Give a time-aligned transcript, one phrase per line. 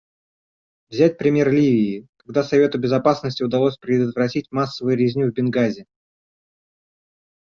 [0.89, 5.85] Взять пример Ливии, когда Совету Безопасности удалось предотвратить массовую резню в Бенгази.